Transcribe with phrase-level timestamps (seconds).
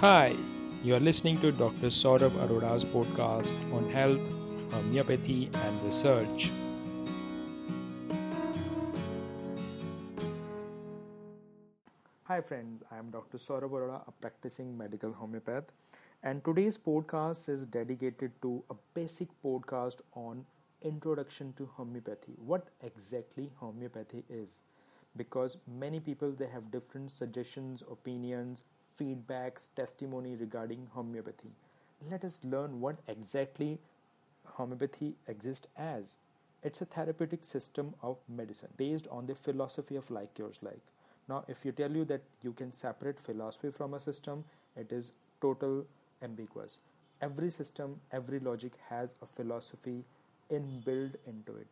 [0.00, 0.34] Hi,
[0.82, 1.88] you are listening to Dr.
[1.88, 4.22] Saurav Arora's podcast on health,
[4.72, 6.50] homeopathy, and research.
[12.24, 13.36] Hi, friends, I am Dr.
[13.36, 15.64] Saurav Arora, a practicing medical homeopath,
[16.22, 20.46] and today's podcast is dedicated to a basic podcast on
[20.80, 22.32] introduction to homeopathy.
[22.38, 24.62] What exactly homeopathy is?
[25.14, 28.62] Because many people they have different suggestions, opinions,
[28.98, 31.50] feedbacks, testimony regarding homeopathy.
[32.10, 33.78] Let us learn what exactly
[34.44, 36.16] homeopathy exists as.
[36.62, 40.80] It's a therapeutic system of medicine based on the philosophy of like cures like.
[41.28, 44.44] Now, if you tell you that you can separate philosophy from a system,
[44.76, 45.86] it is total
[46.22, 46.78] ambiguous.
[47.22, 50.04] Every system, every logic has a philosophy
[50.50, 51.68] inbuilt into it.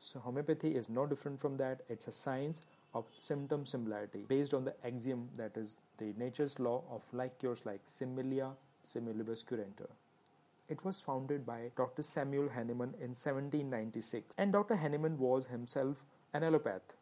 [0.00, 1.82] So, homeopathy is no different from that.
[1.88, 2.62] It's a science
[2.94, 7.66] of symptom similarity based on the axiom that is the nature's law of like cures
[7.66, 8.52] like similia
[8.84, 9.90] similibus curantur.
[10.68, 12.02] It was founded by Dr.
[12.02, 14.76] Samuel Hahnemann in 1796, and Dr.
[14.76, 16.94] Hahnemann was himself an allopath.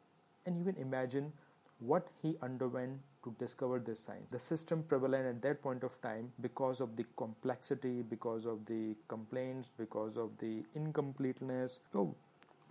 [0.44, 1.32] And you can imagine
[1.78, 4.30] what he underwent to discover this science.
[4.30, 8.96] The system prevalent at that point of time because of the complexity, because of the
[9.06, 11.78] complaints, because of the incompleteness.
[11.92, 12.14] So,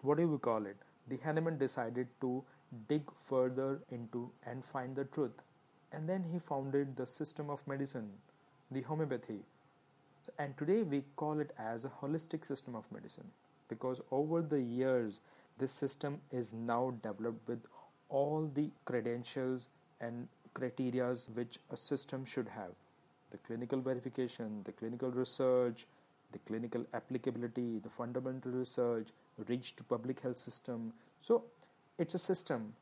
[0.01, 0.75] what do we call it?
[1.07, 2.43] The Hahnemann decided to
[2.87, 5.43] dig further into and find the truth.
[5.91, 8.09] And then he founded the system of medicine,
[8.71, 9.39] the homeopathy.
[10.39, 13.29] And today we call it as a holistic system of medicine
[13.67, 15.19] because over the years
[15.57, 17.65] this system is now developed with
[18.09, 19.67] all the credentials
[19.99, 22.71] and criterias which a system should have
[23.31, 25.85] the clinical verification the clinical research
[26.33, 29.07] the clinical applicability the fundamental research
[29.47, 31.41] reach to public health system so
[32.01, 32.73] it's a system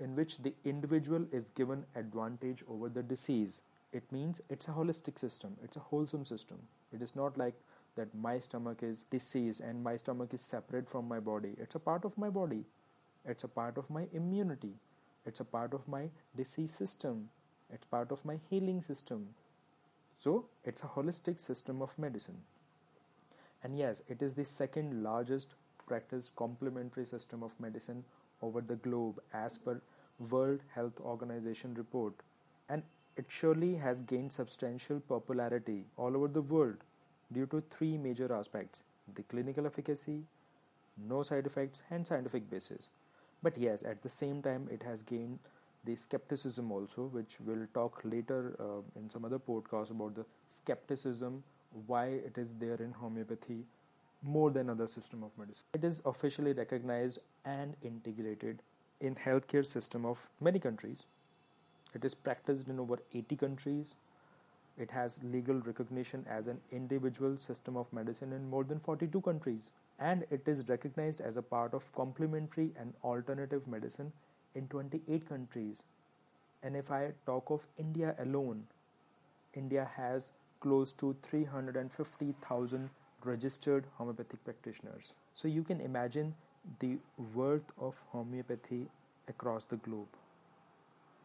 [0.00, 3.62] in which the individual is given advantage over the disease.
[3.90, 6.58] It means it's a holistic system, it's a wholesome system.
[6.92, 7.54] It is not like
[7.96, 11.54] that my stomach is diseased and my stomach is separate from my body.
[11.58, 12.64] It's a part of my body,
[13.24, 14.74] it's a part of my immunity,
[15.24, 17.30] it's a part of my disease system,
[17.72, 19.28] it's part of my healing system.
[20.18, 22.42] So, it's a holistic system of medicine.
[23.62, 25.54] And yes, it is the second largest
[25.86, 28.04] practiced complementary system of medicine
[28.42, 29.80] over the globe as per
[30.30, 32.14] World Health Organization report
[32.68, 32.82] and
[33.16, 36.76] it surely has gained substantial popularity all over the world
[37.32, 40.22] due to three major aspects the clinical efficacy,
[41.08, 42.88] no side effects, and scientific basis.
[43.42, 45.38] But yes, at the same time, it has gained
[45.84, 51.44] the skepticism also, which we'll talk later uh, in some other podcast about the skepticism,
[51.86, 53.64] why it is there in homeopathy
[54.26, 55.64] more than other system of medicine.
[55.72, 58.62] It is officially recognized and integrated
[59.00, 61.04] in healthcare system of many countries.
[61.94, 63.94] It is practiced in over 80 countries.
[64.76, 69.70] It has legal recognition as an individual system of medicine in more than 42 countries.
[69.98, 74.12] And it is recognized as a part of complementary and alternative medicine
[74.54, 75.82] in 28 countries.
[76.62, 78.64] And if I talk of India alone,
[79.54, 82.90] India has close to 350,000
[83.24, 85.14] registered homeopathic practitioners.
[85.34, 86.34] So you can imagine
[86.80, 86.98] the
[87.34, 88.86] worth of homeopathy
[89.28, 90.08] across the globe.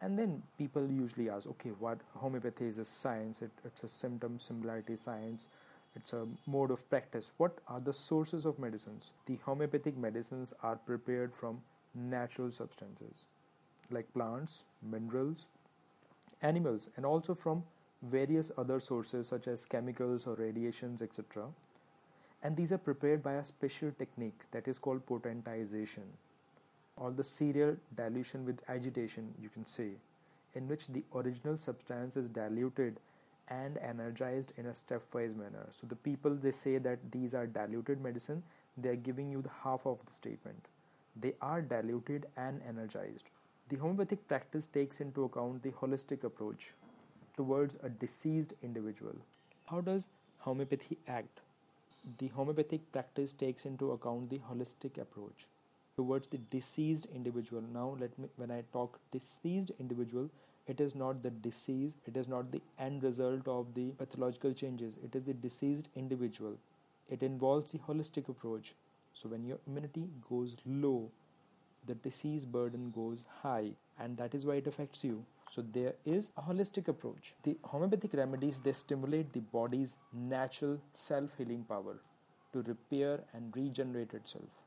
[0.02, 4.40] And then people usually ask, okay, what homeopathy is a science, it, it's a symptom
[4.40, 5.48] similarity science,
[5.96, 7.32] it's a mode of practice.
[7.38, 9.12] What are the sources of medicines?
[9.28, 11.62] The homeopathic medicines are prepared from
[11.94, 13.26] natural substances
[13.92, 15.48] like plants, minerals,
[16.42, 17.64] animals, and also from
[18.02, 21.50] various other sources such as chemicals or radiations, etc
[22.44, 26.10] and these are prepared by a special technique that is called potentization
[26.96, 29.92] or the serial dilution with agitation you can say
[30.54, 33.00] in which the original substance is diluted
[33.48, 35.68] and energized in a stepwise manner.
[35.72, 38.44] So the people they say that these are diluted medicine.
[38.78, 40.68] They are giving you the half of the statement.
[41.20, 43.30] They are diluted and energized.
[43.70, 46.74] The homeopathic practice takes into account the holistic approach
[47.36, 49.16] towards a diseased individual.
[49.66, 50.08] How does
[50.40, 51.42] homeopathy act
[52.20, 55.48] the homeopathic practice takes into account the holistic approach
[55.96, 57.62] towards the diseased individual.
[57.62, 60.30] Now let me when i talk diseased individual
[60.68, 64.98] it is not the disease it is not the end result of the pathological changes.
[65.04, 66.58] It is the diseased individual.
[67.10, 68.74] It involves the holistic approach.
[69.14, 71.12] So when your immunity goes low
[71.88, 76.32] the disease burden goes high and that is why it affects you so there is
[76.38, 77.34] a holistic approach.
[77.44, 81.98] The homeopathic remedies they stimulate the body's natural self-healing power
[82.54, 84.64] to repair and regenerate itself.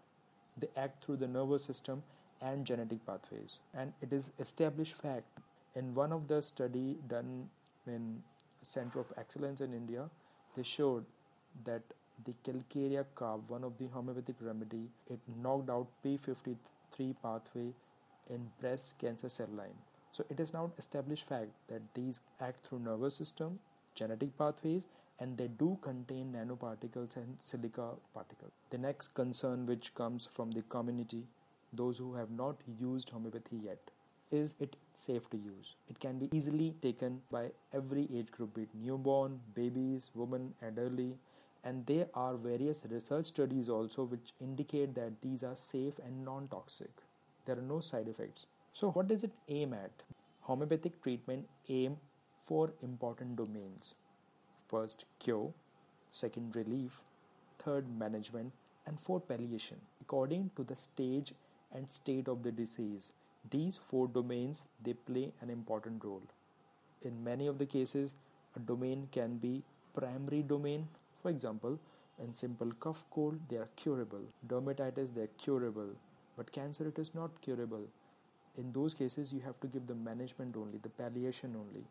[0.59, 2.03] They act through the nervous system
[2.41, 5.41] and genetic pathways and it is established fact
[5.75, 7.49] in one of the study done
[7.87, 8.23] in
[8.63, 10.09] center of excellence in India,
[10.57, 11.05] they showed
[11.65, 11.83] that
[12.25, 17.73] the Calcarea carb, one of the homeopathic remedy, it knocked out P53 pathway
[18.31, 19.77] in breast cancer cell line.
[20.15, 23.59] So it is now established fact that these act through nervous system,
[23.97, 24.85] genetic pathways,
[25.19, 28.53] and they do contain nanoparticles and silica particles.
[28.71, 31.25] The next concern which comes from the community,
[31.73, 33.91] those who have not used homeopathy yet,
[34.31, 35.75] is it safe to use?
[35.89, 41.17] It can be easily taken by every age group, be it newborn, babies, women, elderly,
[41.65, 46.91] and there are various research studies also which indicate that these are safe and non-toxic.
[47.47, 48.47] There are no side effects.
[48.75, 50.03] So what does it aim at?
[50.43, 51.97] Homeopathic treatment aim
[52.43, 53.95] for important domains
[54.69, 55.53] First, cure.
[56.11, 57.01] Second, relief.
[57.59, 58.53] Third, management.
[58.87, 59.79] And fourth, palliation.
[60.01, 61.35] According to the stage
[61.73, 63.13] and state of the disease,
[63.49, 66.23] these four domains they play an important role.
[67.03, 68.15] In many of the cases,
[68.57, 69.63] a domain can be
[69.95, 70.89] primary domain.
[71.23, 71.79] For example,
[72.19, 74.25] in simple cough cold, they are curable.
[74.49, 75.91] Dermatitis, they are curable.
[76.37, 77.87] But cancer, it is not curable.
[78.57, 81.85] In those cases, you have to give the management only, the palliation only.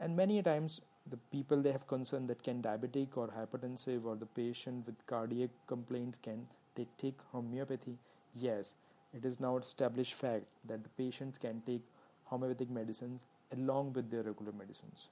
[0.00, 0.80] And many times,
[1.10, 5.50] the people they have concern that can diabetic or hypertensive or the patient with cardiac
[5.66, 7.98] complaints can they take homeopathy.
[8.34, 8.74] Yes
[9.16, 11.82] it is now established fact that the patients can take
[12.24, 15.06] homeopathic medicines along with their regular medicines.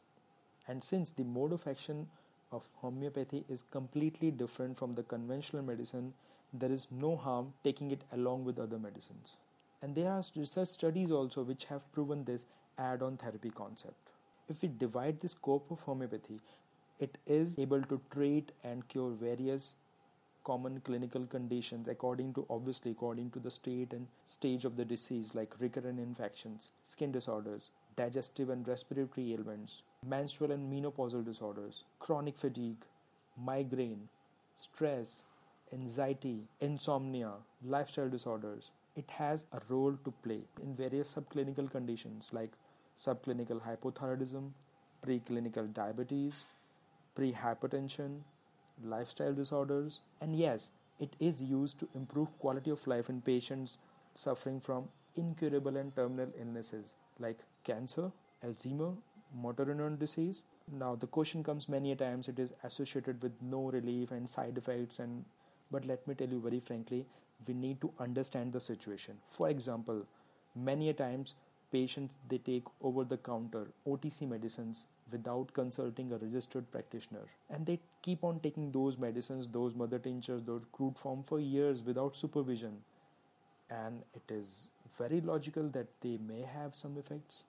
[0.66, 2.08] And since the mode of action
[2.50, 6.12] of homeopathy is completely different from the conventional medicine
[6.52, 9.36] there is no harm taking it along with other medicines
[9.82, 12.46] and there are research studies also which have proven this
[12.78, 14.02] add-on therapy concept
[14.48, 16.40] if we divide the scope of homeopathy,
[16.98, 19.76] it is able to treat and cure various
[20.44, 25.34] common clinical conditions according to obviously according to the state and stage of the disease
[25.34, 32.84] like recurrent infections, skin disorders, digestive and respiratory ailments, menstrual and menopausal disorders, chronic fatigue,
[33.36, 34.08] migraine,
[34.56, 35.22] stress,
[35.72, 37.32] anxiety, insomnia,
[37.64, 38.70] lifestyle disorders.
[38.94, 42.52] It has a role to play in various subclinical conditions like
[42.96, 44.50] subclinical hypothyroidism,
[45.06, 46.44] preclinical diabetes,
[47.16, 48.20] prehypertension,
[48.84, 53.78] lifestyle disorders, and yes, it is used to improve quality of life in patients
[54.14, 58.10] suffering from incurable and terminal illnesses like cancer,
[58.44, 58.94] Alzheimer,
[59.34, 60.42] motor neuron disease.
[60.70, 64.58] Now the question comes many a times it is associated with no relief and side
[64.58, 65.24] effects and
[65.70, 67.06] but let me tell you very frankly
[67.46, 69.16] we need to understand the situation.
[69.26, 70.06] For example,
[70.54, 71.34] many a times
[71.70, 77.26] patients they take over the counter OTC medicines without consulting a registered practitioner.
[77.50, 81.82] And they keep on taking those medicines those mother tinctures those crude form for years
[81.82, 82.78] without supervision.
[83.70, 87.44] And it is very logical that they may have some effects.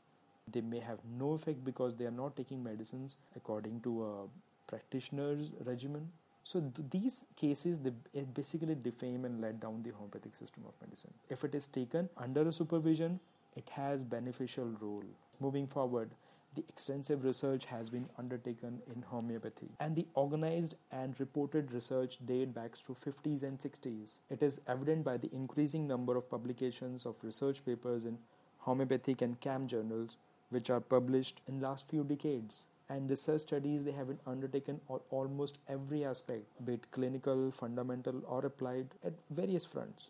[0.51, 5.51] They may have no effect because they are not taking medicines according to a practitioner's
[5.65, 6.09] regimen
[6.43, 10.73] so th- these cases they eh, basically defame and let down the homeopathic system of
[10.81, 11.13] medicine.
[11.29, 13.19] If it is taken under a supervision
[13.55, 15.03] it has beneficial role.
[15.39, 16.09] Moving forward,
[16.55, 22.53] the extensive research has been undertaken in homeopathy and the organized and reported research date
[22.53, 27.15] back to 50s and 60s it is evident by the increasing number of publications of
[27.23, 28.19] research papers in
[28.59, 30.17] homeopathic and cam journals
[30.51, 34.99] which are published in last few decades and research studies they have been undertaken on
[35.19, 40.09] almost every aspect be it clinical fundamental or applied at various fronts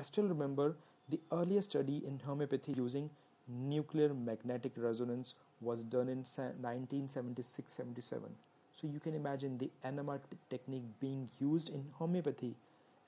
[0.00, 0.68] i still remember
[1.10, 3.10] the earliest study in homeopathy using
[3.48, 8.30] nuclear magnetic resonance was done in 1976 77.
[8.74, 10.20] So you can imagine the NMR
[10.50, 12.54] technique being used in homeopathy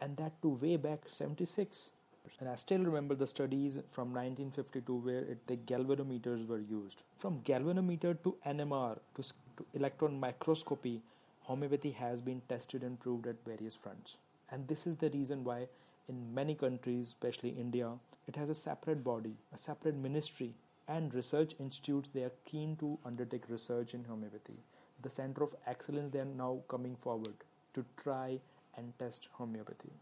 [0.01, 1.91] and that too way back 76.
[2.39, 7.03] And I still remember the studies from 1952 where it, the galvanometers were used.
[7.19, 11.03] From galvanometer to NMR to, to electron microscopy,
[11.43, 14.17] homeopathy has been tested and proved at various fronts.
[14.51, 15.69] And this is the reason why
[16.09, 17.93] in many countries, especially India,
[18.27, 20.55] it has a separate body, a separate ministry,
[20.89, 22.09] and research institutes.
[22.13, 24.59] They are keen to undertake research in homeopathy.
[25.03, 27.35] The center of excellence, they are now coming forward
[27.75, 28.41] to try
[28.77, 29.93] and test homeopathy.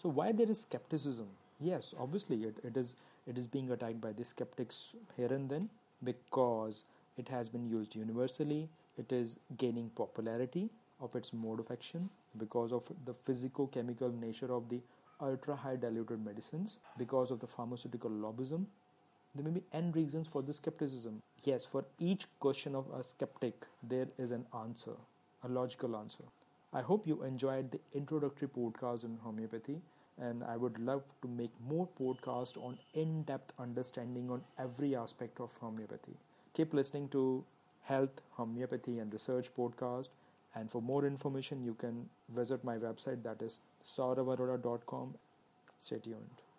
[0.00, 1.26] So, why there is skepticism?
[1.60, 2.94] Yes, obviously, it, it is
[3.26, 5.68] it is being attacked by the skeptics here and then
[6.02, 6.84] because
[7.18, 8.68] it has been used universally.
[8.96, 14.70] It is gaining popularity of its mode of action because of the physico-chemical nature of
[14.70, 14.80] the
[15.20, 18.64] ultra high diluted medicines because of the pharmaceutical lobbyism.
[19.34, 21.22] There may be n reasons for this skepticism.
[21.44, 24.96] Yes, for each question of a skeptic, there is an answer,
[25.44, 26.24] a logical answer.
[26.72, 29.80] I hope you enjoyed the introductory podcast on homeopathy,
[30.18, 35.40] and I would love to make more podcasts on in depth understanding on every aspect
[35.40, 36.16] of homeopathy.
[36.54, 37.44] Keep listening to
[37.82, 40.10] health, homeopathy, and research podcast.
[40.54, 43.58] And for more information, you can visit my website that is
[43.96, 45.14] sauravarora.com.
[45.78, 46.49] Stay tuned.